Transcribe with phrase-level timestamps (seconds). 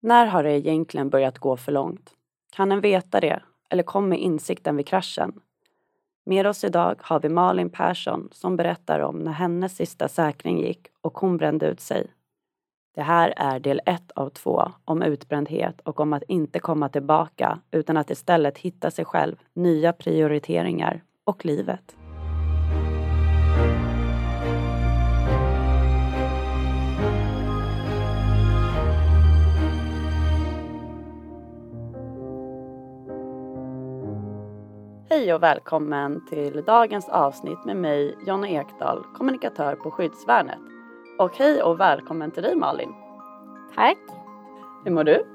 [0.00, 2.10] När har det egentligen börjat gå för långt?
[2.52, 3.42] Kan en veta det?
[3.70, 5.40] Eller kommer insikten vid kraschen?
[6.24, 10.86] Med oss idag har vi Malin Persson som berättar om när hennes sista säkring gick
[11.00, 12.06] och hon brände ut sig.
[12.94, 17.58] Det här är del ett av två om utbrändhet och om att inte komma tillbaka
[17.70, 21.96] utan att istället hitta sig själv, nya prioriteringar och livet.
[35.18, 40.58] Hej och välkommen till dagens avsnitt med mig Jonna Ekdahl, kommunikatör på Skyddsvärnet.
[41.18, 42.94] Och hej och välkommen till dig Malin.
[43.74, 43.98] Tack.
[44.84, 45.26] Hur mår du?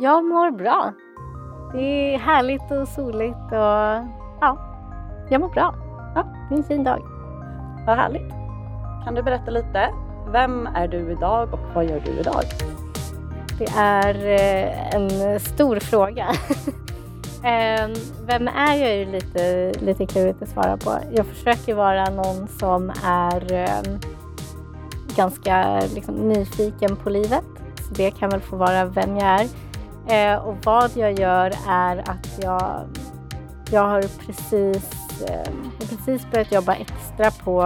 [0.00, 0.92] Jag mår bra.
[1.72, 4.08] Det är härligt och soligt och
[4.40, 4.58] ja,
[5.30, 5.74] jag mår bra.
[6.14, 6.24] Ja.
[6.48, 7.00] Det är en fin dag.
[7.86, 8.30] Vad härligt.
[9.04, 9.94] Kan du berätta lite?
[10.32, 12.44] Vem är du idag och vad gör du idag?
[13.58, 16.26] Det är eh, en stor fråga.
[17.44, 17.92] Ehm,
[18.26, 20.98] vem är jag ju lite, lite klurigt att svara på.
[21.12, 23.98] Jag försöker vara någon som är ehm,
[25.16, 27.44] ganska liksom, nyfiken på livet.
[27.88, 29.48] Så det kan väl få vara vem jag är.
[30.08, 32.86] Eh, och vad jag gör är att jag,
[33.70, 34.90] jag har precis,
[35.28, 37.62] eh, precis börjat jobba extra på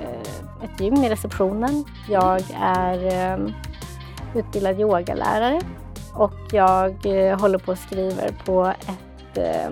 [0.00, 1.84] eh, ett gym i receptionen.
[2.08, 3.38] Jag är eh,
[4.34, 5.60] utbildad yogalärare
[6.14, 9.70] och jag eh, håller på och skriver på ett eh,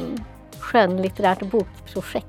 [0.60, 2.26] skönlitterärt bokprojekt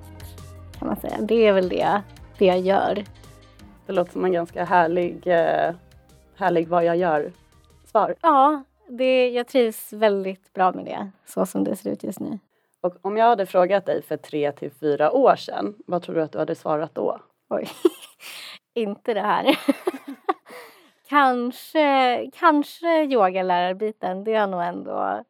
[0.79, 1.17] kan man säga.
[1.21, 2.01] Det är väl det,
[2.37, 3.03] det jag gör.
[3.85, 5.75] Det låter som en ganska härlig, eh,
[6.35, 8.15] härlig vad jag gör-svar.
[8.21, 12.39] Ja, det, jag trivs väldigt bra med det, så som det ser ut just nu.
[12.81, 16.21] Och om jag hade frågat dig för tre till fyra år sedan, vad tror du
[16.21, 17.19] att du hade svarat då?
[17.49, 17.67] Oj,
[18.73, 19.59] inte det här
[21.09, 25.23] kanske, kanske yogalärarbiten, det har nog ändå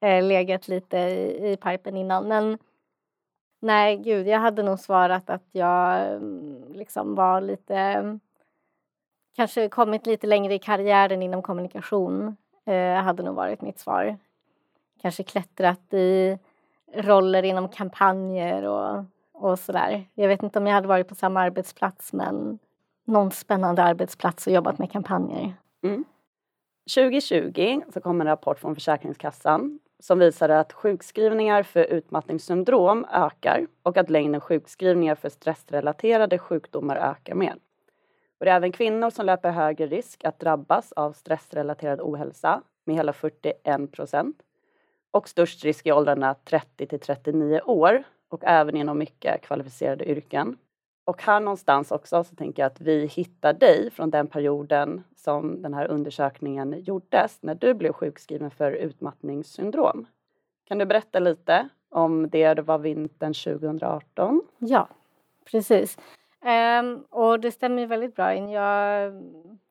[0.00, 2.28] eh, legat lite i, i pipen innan.
[2.28, 2.58] Men
[3.60, 8.18] nej, gud, jag hade nog svarat att jag mm, liksom var lite
[9.36, 14.16] kanske kommit lite längre i karriären inom kommunikation eh, hade nog varit mitt svar.
[15.02, 16.38] Kanske klättrat i
[16.94, 20.04] roller inom kampanjer och, och sådär.
[20.14, 22.58] Jag vet inte om jag hade varit på samma arbetsplats men
[23.04, 25.54] någon spännande arbetsplats och jobbat med kampanjer.
[25.82, 26.04] Mm.
[26.94, 33.96] 2020 så kom en rapport från Försäkringskassan som visade att sjukskrivningar för utmattningssyndrom ökar och
[33.96, 37.56] att längden sjukskrivningar för stressrelaterade sjukdomar ökar mer.
[38.38, 42.96] Och det är även kvinnor som löper högre risk att drabbas av stressrelaterad ohälsa med
[42.96, 44.36] hela 41 procent
[45.10, 50.56] och störst risk i åldrarna 30 till 39 år och även inom mycket kvalificerade yrken.
[51.04, 55.62] Och här någonstans också så tänker jag att vi hittar dig från den perioden som
[55.62, 60.06] den här undersökningen gjordes när du blev sjukskriven för utmattningssyndrom.
[60.64, 62.54] Kan du berätta lite om det?
[62.54, 64.42] Det var vintern 2018.
[64.58, 64.88] Ja,
[65.44, 65.98] precis.
[66.80, 68.50] Um, och det stämmer ju väldigt bra in.
[68.50, 69.12] Jag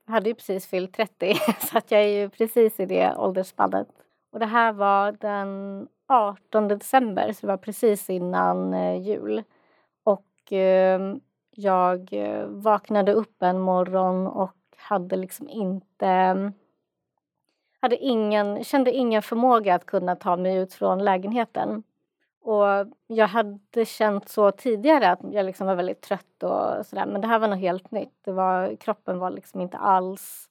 [0.07, 3.87] hade ju precis fyllt 30 så att jag är ju precis i det åldersspannet.
[4.31, 9.43] Och det här var den 18 december så det var precis innan uh, jul.
[10.53, 11.15] Eh,
[11.51, 16.51] jag eh, vaknade upp en morgon och hade liksom inte
[17.83, 21.83] hade ingen, kände ingen förmåga att kunna ta mig ut från lägenheten.
[22.41, 22.65] Och
[23.07, 27.27] jag hade känt så tidigare att jag liksom var väldigt trött och sådär men det
[27.27, 28.13] här var något helt nytt.
[28.25, 30.49] Det var, kroppen var liksom inte alls...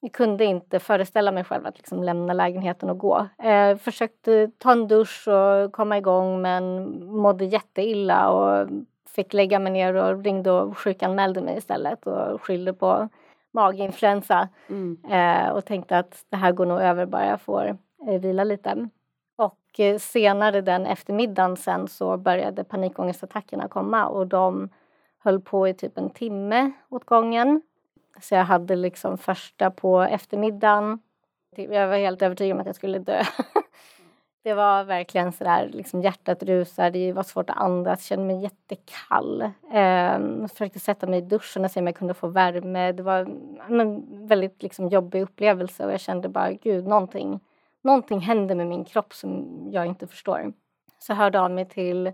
[0.00, 3.28] Jag kunde inte föreställa mig själv att liksom lämna lägenheten och gå.
[3.38, 8.68] Jag eh, försökte ta en dusch och komma igång men mådde jätteilla och
[9.08, 13.08] fick lägga mig ner och ringde och sjukanmälde mig istället och skyllde på
[13.52, 14.98] maginfluensa mm.
[15.10, 17.78] eh, och tänkte att det här går nog över bara jag får
[18.08, 18.88] eh, vila lite.
[19.36, 24.68] Och eh, senare den eftermiddagen sen så började panikångestattackerna komma och de
[25.18, 27.62] höll på i typ en timme åt gången.
[28.20, 30.98] Så jag hade liksom första på eftermiddagen.
[31.56, 33.22] Jag var helt övertygad om att jag skulle dö.
[34.44, 39.42] Det var verkligen sådär, liksom hjärtat rusade, det var svårt att andas, kände mig jättekall.
[39.72, 42.92] Eh, försökte sätta mig i duschen och se om jag kunde få värme.
[42.92, 43.18] Det var
[43.68, 47.40] en väldigt liksom, jobbig upplevelse och jag kände bara, gud, någonting,
[47.82, 50.52] någonting händer med min kropp som jag inte förstår.
[50.98, 52.12] Så jag hörde av mig till,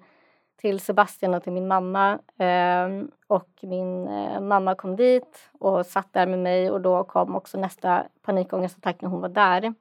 [0.56, 2.18] till Sebastian och till min mamma.
[2.38, 2.88] Eh,
[3.26, 7.58] och min eh, mamma kom dit och satt där med mig och då kom också
[7.58, 9.74] nästa panikångestattack när hon var där.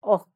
[0.00, 0.28] Och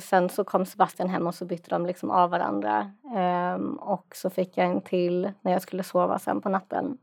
[0.00, 2.92] sen så kom Sebastian hem och så bytte de liksom av varandra.
[3.16, 6.98] Ehm, och så fick jag en till när jag skulle sova sen på natten.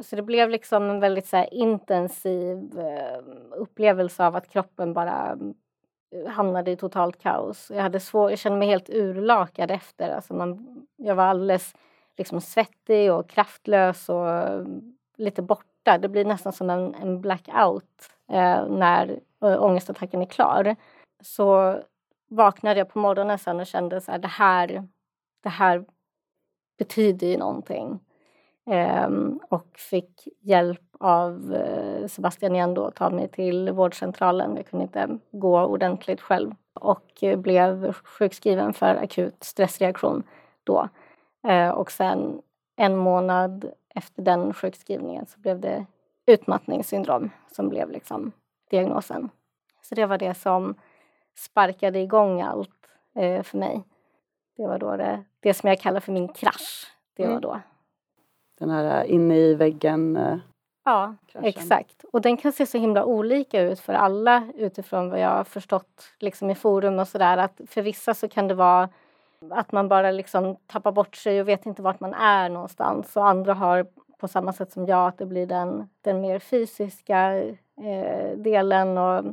[0.00, 5.38] Så det blev liksom en väldigt så intensiv eh, upplevelse av att kroppen bara
[6.14, 7.70] eh, hamnade i totalt kaos.
[7.74, 10.14] Jag, hade svår, jag kände mig helt urlakad efter.
[10.14, 11.74] Alltså man, jag var alldeles
[12.16, 14.64] liksom svettig och kraftlös och eh,
[15.16, 15.98] lite borta.
[15.98, 20.76] Det blir nästan som en, en blackout eh, när ångestattacken är klar.
[21.20, 21.80] Så
[22.28, 24.88] vaknade jag på morgonen sen och kände att det här,
[25.42, 25.84] det här
[26.78, 28.00] betyder ju någonting.
[28.66, 34.56] Um, och fick hjälp av uh, Sebastian igen då att ta mig till vårdcentralen.
[34.56, 40.22] Jag kunde inte gå ordentligt själv och uh, blev sjukskriven för akut stressreaktion
[40.64, 40.88] då.
[41.48, 42.42] Uh, och sen
[42.76, 45.86] en månad efter den sjukskrivningen så blev det
[46.26, 48.32] utmattningssyndrom som blev liksom
[48.70, 49.30] diagnosen.
[49.82, 50.74] Så det var det som
[51.40, 52.70] sparkade igång allt
[53.14, 53.84] eh, för mig.
[54.56, 56.86] Det var då det, det som jag kallar för min krasch.
[57.16, 57.40] Det var mm.
[57.40, 57.60] då.
[58.58, 60.36] Den här eh, inne i väggen eh,
[60.84, 61.48] Ja, kraschen.
[61.48, 62.04] exakt.
[62.12, 66.12] Och den kan se så himla olika ut för alla utifrån vad jag har förstått
[66.18, 67.38] liksom i forum och sådär.
[67.38, 68.88] Att för vissa så kan det vara
[69.50, 73.16] att man bara liksom tappar bort sig och vet inte vart man är någonstans.
[73.16, 73.86] Och andra har
[74.18, 77.42] på samma sätt som jag att det blir den, den mer fysiska
[77.82, 78.98] eh, delen.
[78.98, 79.24] Och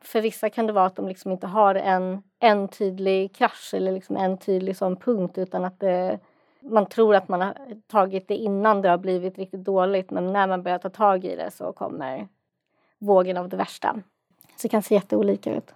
[0.00, 3.92] för vissa kan det vara att de liksom inte har en, en tydlig krasch eller
[3.92, 6.18] liksom en tydlig sån punkt utan att det,
[6.60, 7.54] man tror att man har
[7.86, 11.36] tagit det innan det har blivit riktigt dåligt men när man börjar ta tag i
[11.36, 12.28] det så kommer
[12.98, 14.02] vågen av det värsta.
[14.56, 15.74] Så det kan se jätteolika ut.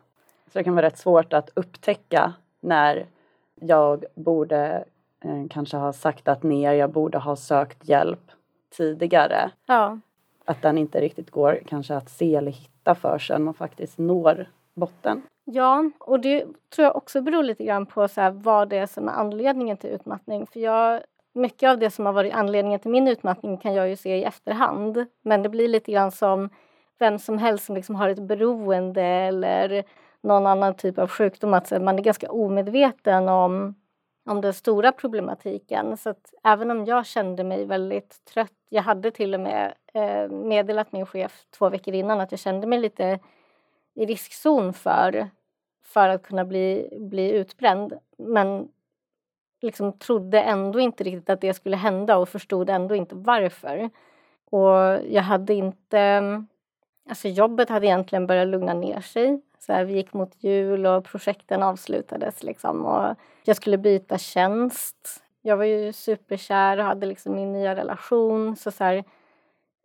[0.53, 3.07] Så det kan vara rätt svårt att upptäcka när
[3.55, 4.85] jag borde
[5.21, 8.31] eh, kanske ha saktat ner, jag borde ha sökt hjälp
[8.71, 9.51] tidigare.
[9.67, 9.99] Ja.
[10.45, 15.23] Att den inte riktigt går kanske att se eller hitta för man faktiskt når botten.
[15.45, 16.45] Ja, och det
[16.75, 19.77] tror jag också beror lite grann på så här, vad det är som är anledningen
[19.77, 20.47] till utmattning.
[20.47, 21.01] För jag,
[21.35, 24.25] mycket av det som har varit anledningen till min utmattning kan jag ju se i
[24.25, 25.07] efterhand.
[25.23, 26.49] Men det blir lite grann som
[26.99, 29.85] vem som helst som liksom har ett beroende eller
[30.23, 31.55] någon annan typ av sjukdom.
[31.55, 33.75] Att man är ganska omedveten om,
[34.25, 35.97] om den stora problematiken.
[35.97, 38.53] Så att även om jag kände mig väldigt trött.
[38.69, 42.67] Jag hade till och med eh, meddelat min chef två veckor innan att jag kände
[42.67, 43.19] mig lite
[43.95, 45.29] i riskzon för,
[45.83, 47.93] för att kunna bli, bli utbränd.
[48.19, 48.69] Men
[49.61, 53.91] liksom trodde ändå inte riktigt att det skulle hända och förstod ändå inte varför.
[54.51, 56.45] Och jag hade inte...
[57.09, 59.41] Alltså jobbet hade egentligen börjat lugna ner sig.
[59.67, 62.85] Så här, vi gick mot jul och projekten avslutades liksom.
[62.85, 65.25] Och jag skulle byta tjänst.
[65.43, 68.57] Jag var ju superkär och hade liksom min nya relation.
[68.57, 69.05] Så, så här,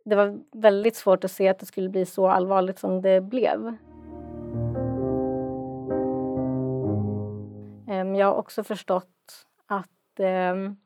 [0.04, 3.76] det var väldigt svårt att se att det skulle bli så allvarligt som det blev.
[7.88, 10.76] Ehm, jag har också förstått att ehm,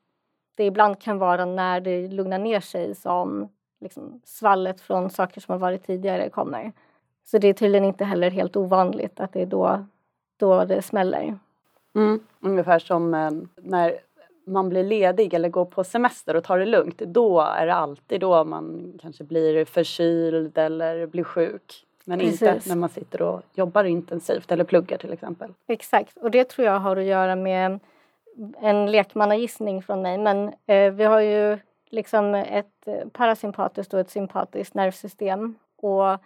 [0.54, 3.48] det ibland kan vara när det lugnar ner sig som
[3.80, 6.72] liksom svallet från saker som har varit tidigare kommer.
[7.24, 9.84] Så det är tydligen inte heller helt ovanligt att det är då,
[10.36, 11.38] då det smäller.
[11.94, 12.20] Mm.
[12.40, 13.98] Ungefär som eh, när
[14.46, 16.98] man blir ledig eller går på semester och tar det lugnt.
[16.98, 21.86] Då är det alltid då man kanske blir förkyld eller blir sjuk.
[22.04, 22.42] Men Precis.
[22.42, 25.50] inte när man sitter och jobbar intensivt eller pluggar till exempel.
[25.66, 27.80] Exakt, och det tror jag har att göra med
[28.60, 30.18] en lekmannagissning från mig.
[30.18, 31.58] Men eh, vi har ju
[31.90, 35.54] liksom ett parasympatiskt och ett sympatiskt nervsystem.
[35.76, 36.18] Och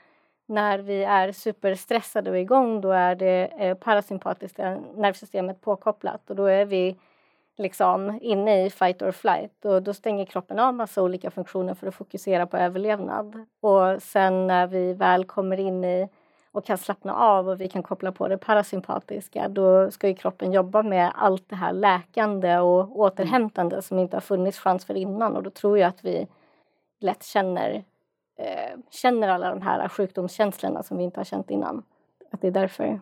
[0.47, 6.31] när vi är superstressade och igång då är det eh, parasympatiska nervsystemet påkopplat.
[6.31, 6.97] Och då är vi
[7.57, 9.65] liksom inne i fight or flight.
[9.65, 13.47] Och då stänger kroppen av massa olika funktioner för att fokusera på överlevnad.
[13.61, 16.09] Och sen när vi väl kommer in i
[16.53, 20.53] och kan slappna av och vi kan koppla på det parasympatiska då ska ju kroppen
[20.53, 25.37] jobba med allt det här läkande och återhämtande som inte har funnits chans för innan.
[25.37, 26.27] Och då tror jag att vi
[27.01, 27.85] lätt känner,
[28.37, 31.83] eh, känner alla de här sjukdomskänslorna som vi inte har känt innan.
[32.33, 33.01] Att det är därför.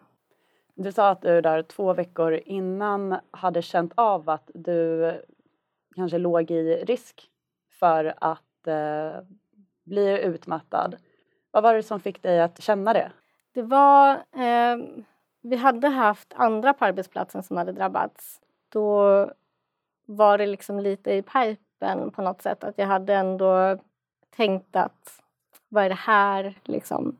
[0.74, 5.12] Du sa att du där två veckor innan hade känt av att du
[5.96, 7.30] kanske låg i risk
[7.70, 9.22] för att eh,
[9.84, 10.96] bli utmattad.
[11.50, 13.12] Vad var det som fick dig att känna det?
[13.52, 14.14] Det var...
[14.14, 14.76] Eh,
[15.46, 18.40] vi hade haft andra på arbetsplatsen som hade drabbats.
[18.68, 19.30] Då
[20.06, 23.78] var det liksom lite i pipen på något sätt att jag hade ändå
[24.36, 25.23] tänkt att
[25.74, 27.18] vad är det här liksom?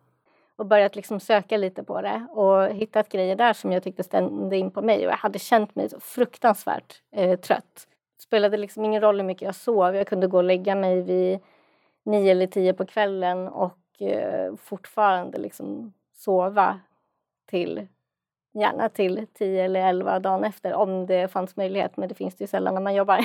[0.56, 4.56] och börjat liksom söka lite på det och hittat grejer där som jag tyckte stämde
[4.56, 7.88] in på mig och jag hade känt mig så fruktansvärt eh, trött.
[8.16, 9.96] Det spelade liksom ingen roll hur mycket jag sov.
[9.96, 11.40] Jag kunde gå och lägga mig vid
[12.04, 16.80] nio eller tio på kvällen och eh, fortfarande liksom sova
[17.46, 17.86] till
[18.52, 22.42] gärna till tio eller elva dagen efter om det fanns möjlighet men det finns det
[22.42, 23.24] ju sällan när man jobbar.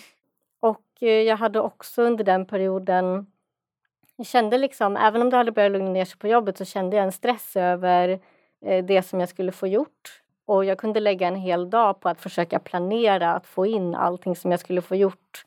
[0.60, 3.26] och eh, jag hade också under den perioden
[4.16, 6.96] jag kände liksom, även om det hade börjat lugna ner sig på jobbet så kände
[6.96, 8.20] jag en stress över
[8.64, 10.22] eh, det som jag skulle få gjort.
[10.46, 14.36] Och jag kunde lägga en hel dag på att försöka planera att få in allting
[14.36, 15.44] som jag skulle få gjort.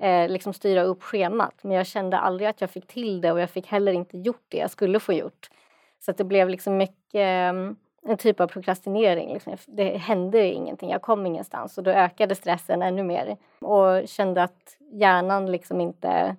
[0.00, 1.54] Eh, liksom styra upp schemat.
[1.62, 4.44] Men jag kände aldrig att jag fick till det och jag fick heller inte gjort
[4.48, 5.50] det jag skulle få gjort.
[6.00, 9.32] Så att det blev liksom mycket mm, en typ av prokrastinering.
[9.32, 9.56] Liksom.
[9.66, 13.36] Det hände ingenting, jag kom ingenstans och då ökade stressen ännu mer.
[13.58, 16.36] Och kände att hjärnan liksom inte,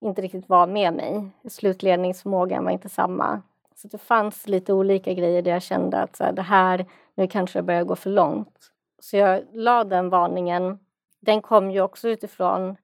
[0.00, 1.30] inte riktigt var med mig.
[1.48, 3.42] Slutledningsförmågan var inte samma.
[3.74, 7.26] Så det fanns lite olika grejer där jag kände att så här, det här, nu
[7.26, 8.70] kanske det börjar gå för långt.
[8.98, 10.78] Så jag la den varningen.
[11.20, 12.76] Den kom ju också utifrån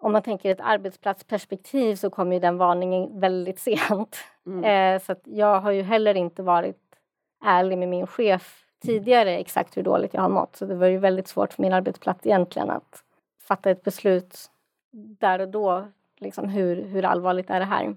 [0.00, 4.16] om man tänker ett arbetsplatsperspektiv så kom ju den varningen väldigt sent.
[4.46, 4.64] Mm.
[4.64, 6.80] Eh, så jag har ju heller inte varit
[7.44, 10.56] ärlig med min chef tidigare exakt hur dåligt jag har mått.
[10.56, 13.04] Så det var ju väldigt svårt för min arbetsplats egentligen att
[13.42, 14.50] fatta ett beslut
[14.92, 15.88] där och då.
[16.20, 17.96] Liksom hur, hur allvarligt är det här?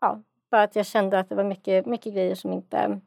[0.00, 3.00] Ja, bara att jag kände att det var mycket, mycket grejer som inte,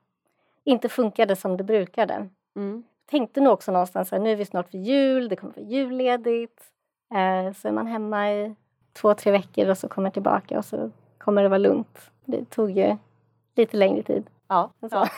[0.64, 2.30] inte funkade som det brukade.
[2.56, 2.84] Mm.
[3.06, 6.64] Tänkte nog också någonstans att nu är vi snart vid jul, det kommer vara julledigt.
[7.14, 8.56] Eh, så är man hemma i
[8.94, 12.12] två, tre veckor och så kommer tillbaka och så kommer det vara lugnt.
[12.26, 12.98] Det tog ju
[13.56, 14.30] lite längre tid.
[14.48, 14.72] Ja.
[14.80, 15.10] ja.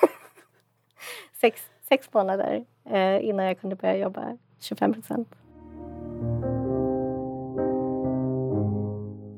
[1.41, 5.35] sex, sex månader eh, innan jag kunde börja jobba 25 procent.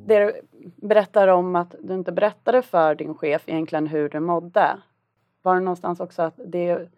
[0.09, 0.41] Det du
[0.75, 4.77] berättar om att du inte berättade för din chef egentligen hur du mådde.
[5.41, 6.89] Var det någonstans också att det,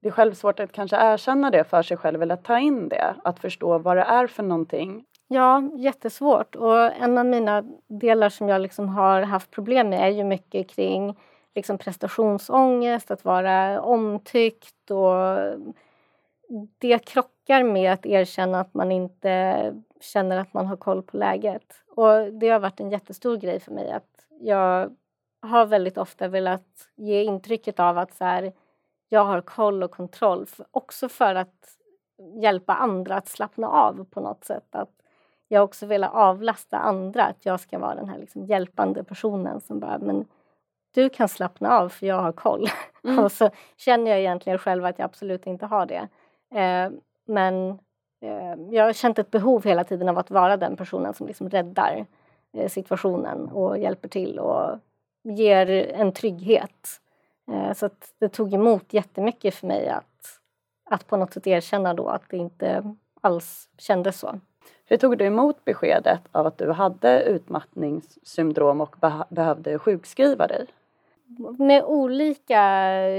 [0.00, 3.14] det är själv svårt att kanske erkänna det för sig själv eller ta in det?
[3.24, 5.04] Att förstå vad det är för någonting?
[5.28, 6.56] Ja, jättesvårt.
[6.56, 10.70] Och en av mina delar som jag liksom har haft problem med är ju mycket
[10.70, 11.16] kring
[11.54, 15.38] liksom prestationsångest, att vara omtyckt och
[16.78, 19.72] det krockar med att erkänna att man inte
[20.04, 21.82] känner att man har koll på läget.
[21.96, 24.96] Och det har varit en jättestor grej för mig att jag
[25.42, 28.52] har väldigt ofta velat ge intrycket av att så här,
[29.08, 31.78] jag har koll och kontroll, för, också för att
[32.42, 34.74] hjälpa andra att slappna av på något sätt.
[34.74, 34.90] Att
[35.48, 39.80] jag också velat avlasta andra, att jag ska vara den här liksom hjälpande personen som
[39.80, 40.26] bara, men
[40.94, 42.66] du kan slappna av för jag har koll.
[43.06, 43.18] Mm.
[43.18, 46.08] och så känner jag egentligen själv att jag absolut inte har det.
[46.60, 46.90] Eh,
[47.26, 47.78] men
[48.70, 52.06] jag har känt ett behov hela tiden av att vara den personen som liksom räddar
[52.52, 54.78] eh, situationen och hjälper till och
[55.22, 57.00] ger en trygghet.
[57.52, 60.40] Eh, så det tog emot jättemycket för mig att,
[60.90, 64.40] att på något sätt erkänna då att det inte alls kändes så.
[64.86, 68.96] Hur tog du emot beskedet av att du hade utmattningssyndrom och
[69.28, 70.66] behövde sjukskriva dig?
[71.58, 72.62] med olika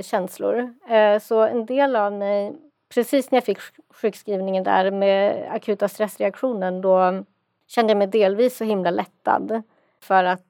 [0.04, 0.74] känslor.
[0.90, 2.54] Eh, så en del av mig,
[2.96, 3.60] precis när jag fick
[3.90, 7.24] sjukskrivningen där med akuta stressreaktionen, då
[7.68, 9.62] kände jag mig delvis så himla lättad.
[10.00, 10.46] För att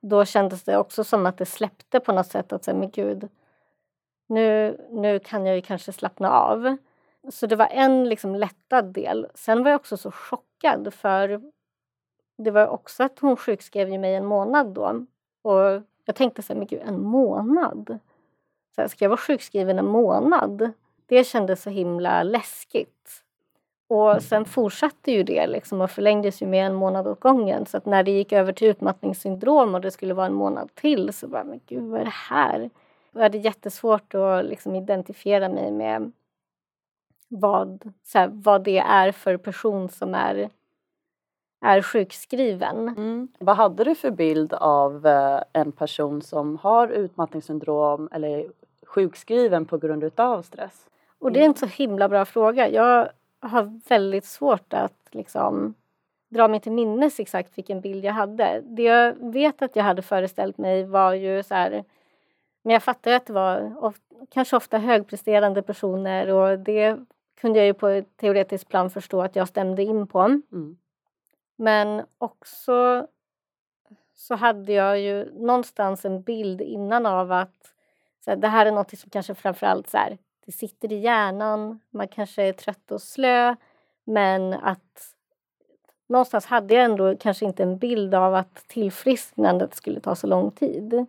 [0.00, 3.28] då kändes det också som att det släppte på något sätt att säga, men gud,
[4.26, 6.76] nu, nu kan jag ju kanske slappna av.
[7.30, 9.26] Så det var en liksom lättad del.
[9.34, 11.42] Sen var jag också så chockad för
[12.38, 15.06] det var också att hon sjukskrev mig en månad då.
[15.42, 17.98] Och jag tänkte så här, men gud, en månad?
[18.74, 20.72] Så här, ska jag vara sjukskriven en månad?
[21.08, 23.22] Det kändes så himla läskigt.
[23.88, 24.20] Och mm.
[24.20, 27.66] sen fortsatte ju det liksom och förlängdes ju med en månad åt gången.
[27.66, 31.12] Så att när det gick över till utmattningssyndrom och det skulle vara en månad till
[31.12, 32.70] så bara, men gud vad är det här?
[33.12, 36.12] Jag hade jättesvårt att liksom identifiera mig med
[37.28, 40.50] vad, så här, vad det är för person som är
[41.60, 42.88] är sjukskriven.
[42.88, 43.28] Mm.
[43.38, 48.48] Vad hade du för bild av eh, en person som har utmattningssyndrom eller
[48.86, 50.87] sjukskriven på grund utav stress?
[51.18, 52.68] Och det är en så himla bra fråga.
[52.68, 53.08] Jag
[53.40, 55.74] har väldigt svårt att liksom
[56.28, 58.62] dra mig till minnes exakt vilken bild jag hade.
[58.64, 61.84] Det jag vet att jag hade föreställt mig var ju så här
[62.62, 66.98] men jag fattar ju att det var of, kanske ofta högpresterande personer och det
[67.40, 70.20] kunde jag ju på ett teoretiskt plan förstå att jag stämde in på.
[70.20, 70.78] Mm.
[71.56, 73.06] Men också
[74.14, 77.74] så hade jag ju någonstans en bild innan av att
[78.24, 80.18] så här, det här är något som kanske framförallt så här,
[80.48, 83.54] det sitter i hjärnan, man kanske är trött och slö
[84.04, 85.14] men att
[86.06, 90.50] någonstans hade jag ändå kanske inte en bild av att tillfrisknandet skulle ta så lång
[90.50, 91.06] tid.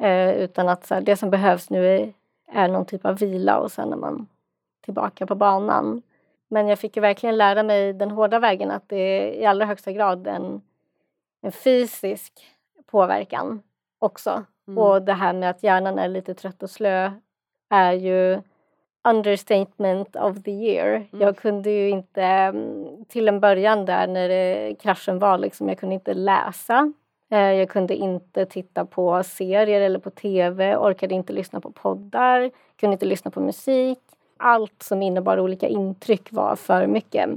[0.00, 2.12] Eh, utan att så här, det som behövs nu är,
[2.52, 4.26] är någon typ av vila och sen är man
[4.84, 6.02] tillbaka på banan.
[6.48, 9.66] Men jag fick ju verkligen lära mig den hårda vägen att det är i allra
[9.66, 10.62] högsta grad en,
[11.40, 12.32] en fysisk
[12.86, 13.62] påverkan
[13.98, 14.44] också.
[14.68, 14.78] Mm.
[14.78, 17.12] Och det här med att hjärnan är lite trött och slö
[17.68, 18.42] är ju
[19.04, 20.88] understatement of the year.
[20.88, 21.06] Mm.
[21.10, 25.78] Jag kunde ju inte, mm, till en början där när det, kraschen var, liksom, jag
[25.78, 26.92] kunde inte läsa
[27.34, 32.50] Eh, jag kunde inte titta på serier eller på tv, orkade inte lyssna på poddar,
[32.76, 33.98] kunde inte lyssna på musik.
[34.36, 37.30] Allt som innebar olika intryck var för mycket.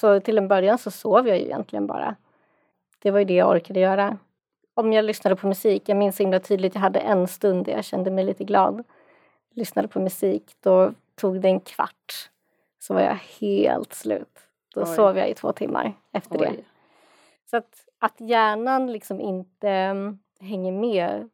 [0.00, 2.14] Så till en början så sov jag ju egentligen bara.
[3.02, 4.18] Det var ju det jag orkade göra.
[4.74, 7.84] Om jag lyssnade på musik, jag minns himla tydligt, jag hade en stund där jag
[7.84, 8.84] kände mig lite glad.
[9.54, 12.30] Lyssnade på musik, då tog det en kvart.
[12.78, 14.38] Så var jag helt slut.
[14.74, 14.86] Då Oj.
[14.86, 16.56] sov jag i två timmar efter Oj.
[16.56, 16.64] det.
[17.50, 21.28] Så att, att hjärnan liksom inte um, hänger med,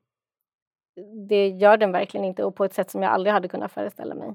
[1.29, 4.15] det gör den verkligen inte och på ett sätt som jag aldrig hade kunnat föreställa
[4.15, 4.35] mig.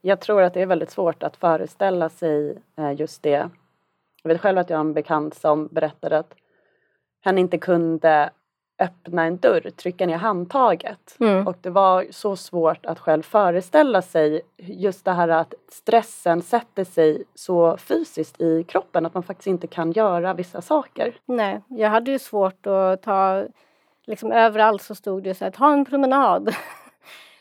[0.00, 3.50] Jag tror att det är väldigt svårt att föreställa sig eh, just det.
[4.22, 6.34] Jag vet själv att jag har en bekant som berättade att
[7.20, 8.30] han inte kunde
[8.78, 11.16] öppna en dörr, trycka ner handtaget.
[11.20, 11.46] Mm.
[11.46, 16.84] Och det var så svårt att själv föreställa sig just det här att stressen sätter
[16.84, 21.14] sig så fysiskt i kroppen att man faktiskt inte kan göra vissa saker.
[21.24, 23.44] Nej, jag hade ju svårt att ta,
[24.04, 26.54] liksom överallt så stod det så här, ta en promenad.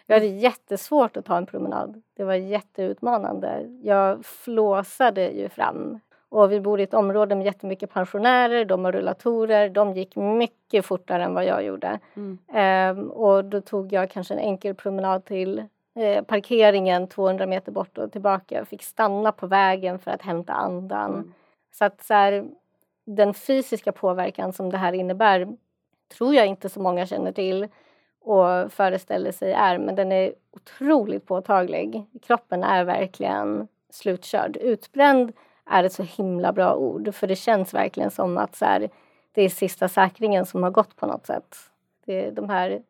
[0.07, 2.01] Jag hade jättesvårt att ta en promenad.
[2.17, 3.79] Det var jätteutmanande.
[3.83, 8.91] Jag flåsade ju fram och vi bor i ett område med jättemycket pensionärer, de har
[8.91, 11.99] rullatorer, de gick mycket fortare än vad jag gjorde.
[12.15, 12.37] Mm.
[12.53, 15.63] Ehm, och då tog jag kanske en enkel promenad till
[15.95, 18.55] eh, parkeringen 200 meter bort och tillbaka.
[18.55, 21.13] Jag fick stanna på vägen för att hämta andan.
[21.13, 21.33] Mm.
[21.71, 22.45] Så att så här,
[23.05, 25.47] den fysiska påverkan som det här innebär
[26.17, 27.67] tror jag inte så många känner till
[28.21, 32.05] och föreställer sig är, men den är otroligt påtaglig.
[32.21, 34.57] Kroppen är verkligen slutkörd.
[34.57, 35.31] Utbränd
[35.69, 38.89] är ett så himla bra ord för det känns verkligen som att så här,
[39.31, 41.55] det är sista säkringen som har gått på något sätt.
[42.05, 42.81] Det är de här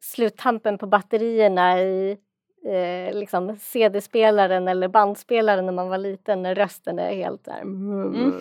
[0.00, 2.18] sluttampen på batterierna i
[2.64, 7.60] eh, liksom CD-spelaren eller bandspelaren när man var liten när rösten är helt där.
[7.60, 8.32] Mm.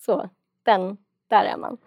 [0.00, 0.28] Så,
[0.62, 0.96] den,
[1.28, 1.78] där är man.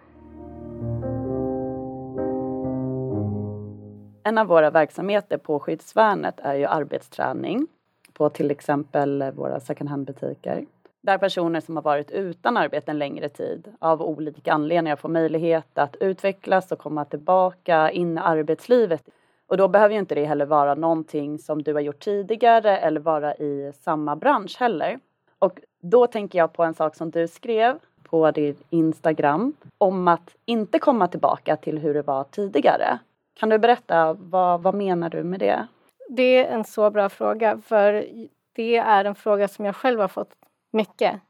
[4.23, 7.67] En av våra verksamheter på Skyddsvärnet är ju arbetsträning
[8.13, 10.65] på till exempel våra second hand-butiker.
[11.01, 15.77] Där personer som har varit utan arbete en längre tid av olika anledningar får möjlighet
[15.77, 19.03] att utvecklas och komma tillbaka in i arbetslivet.
[19.47, 22.99] Och då behöver ju inte det heller vara någonting som du har gjort tidigare eller
[22.99, 24.99] vara i samma bransch heller.
[25.39, 30.35] Och då tänker jag på en sak som du skrev på din Instagram om att
[30.45, 32.99] inte komma tillbaka till hur det var tidigare.
[33.33, 35.67] Kan du berätta, vad, vad menar du med det?
[36.09, 38.05] Det är en så bra fråga för
[38.53, 40.35] det är en fråga som jag själv har fått
[40.71, 41.21] mycket.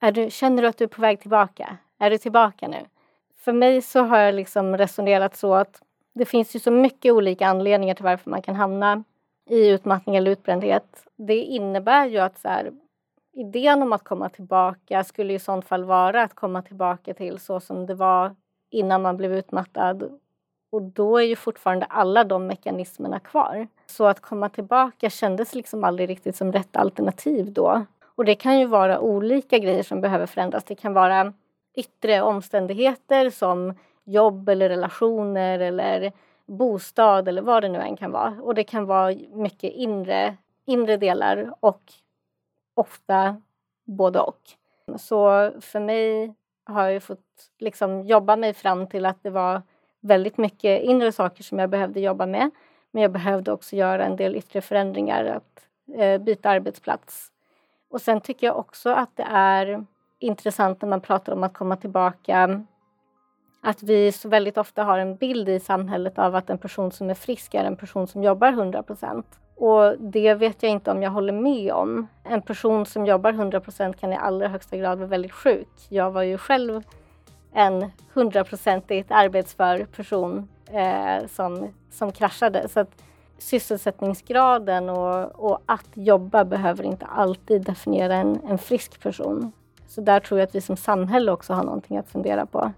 [0.00, 1.76] Är du, känner du att du är på väg tillbaka?
[1.98, 2.86] Är du tillbaka nu?
[3.36, 5.82] För mig så har jag liksom resonerat så att
[6.14, 9.04] det finns ju så mycket olika anledningar till varför man kan hamna
[9.50, 11.06] i utmattning eller utbrändhet.
[11.16, 12.72] Det innebär ju att så här,
[13.32, 17.60] idén om att komma tillbaka skulle i sånt fall vara att komma tillbaka till så
[17.60, 18.34] som det var
[18.70, 20.20] innan man blev utmattad.
[20.70, 23.68] Och då är ju fortfarande alla de mekanismerna kvar.
[23.86, 27.84] Så att komma tillbaka kändes liksom aldrig riktigt som rätt alternativ då.
[28.16, 30.64] Och det kan ju vara olika grejer som behöver förändras.
[30.64, 31.32] Det kan vara
[31.74, 33.74] yttre omständigheter som
[34.04, 36.12] jobb eller relationer eller
[36.46, 38.38] bostad eller vad det nu än kan vara.
[38.42, 41.82] Och det kan vara mycket inre, inre delar och
[42.74, 43.42] ofta
[43.84, 44.40] både och.
[44.98, 49.62] Så för mig har jag fått liksom jobba mig fram till att det var
[50.00, 52.50] väldigt mycket inre saker som jag behövde jobba med.
[52.90, 57.32] Men jag behövde också göra en del yttre förändringar, att eh, byta arbetsplats,
[57.96, 59.84] och sen tycker jag också att det är
[60.18, 62.64] intressant när man pratar om att komma tillbaka
[63.62, 67.10] att vi så väldigt ofta har en bild i samhället av att en person som
[67.10, 69.22] är frisk är en person som jobbar 100%
[69.54, 72.06] Och det vet jag inte om jag håller med om.
[72.24, 75.68] En person som jobbar 100% kan i allra högsta grad vara väldigt sjuk.
[75.88, 76.82] Jag var ju själv
[77.52, 82.68] en hundraprocentigt arbetsför person eh, som, som kraschade.
[82.68, 83.02] Så att
[83.38, 89.52] sysselsättningsgraden och, och, att jobba behöver inte alltid definiera en, en frisk person.
[89.88, 92.72] Så där tror jag att vi som samhälle också har någonting att fundera på.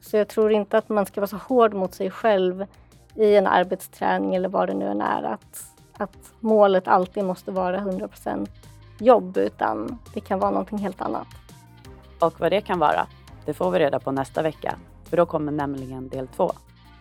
[0.00, 2.66] Så jag tror inte att man ska vara så hård mot sig själv
[3.14, 5.22] i en arbetsträning eller vad det nu än är.
[5.22, 8.48] Att, att målet alltid måste vara 100%
[8.98, 11.26] jobb utan det kan vara någonting helt annat.
[12.20, 13.06] Och vad det kan vara,
[13.44, 14.76] det får vi reda på nästa vecka.
[15.04, 16.52] För då kommer nämligen del två.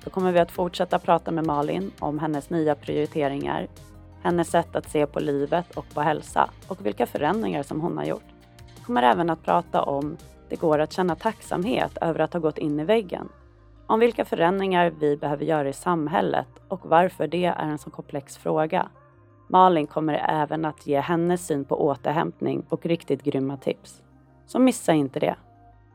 [0.03, 3.67] Då kommer vi att fortsätta prata med Malin om hennes nya prioriteringar,
[4.21, 8.05] hennes sätt att se på livet och på hälsa och vilka förändringar som hon har
[8.05, 8.23] gjort.
[8.77, 10.17] Vi kommer även att prata om
[10.49, 13.29] det går att känna tacksamhet över att ha gått in i väggen.
[13.87, 18.37] Om vilka förändringar vi behöver göra i samhället och varför det är en så komplex
[18.37, 18.87] fråga.
[19.47, 24.01] Malin kommer även att ge hennes syn på återhämtning och riktigt grymma tips.
[24.45, 25.35] Så missa inte det.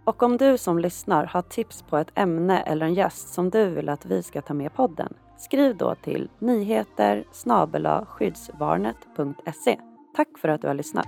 [0.07, 3.71] Och om du som lyssnar har tips på ett ämne eller en gäst som du
[3.71, 7.25] vill att vi ska ta med podden, skriv då till nyheter
[8.07, 9.79] skyddsvarnet.se.
[10.16, 11.07] Tack för att du har lyssnat.